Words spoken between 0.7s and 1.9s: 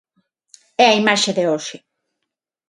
É a imaxe de hoxe.